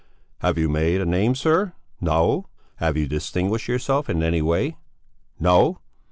"Have 0.39 0.57
you 0.57 0.67
made 0.67 0.99
a 0.99 1.05
name, 1.05 1.35
sir? 1.35 1.73
No! 2.01 2.47
Have 2.77 2.97
you 2.97 3.07
distinguished 3.07 3.67
yourself 3.67 4.09
in 4.09 4.23
any 4.23 4.41
way? 4.41 4.77
No!" 5.39 5.77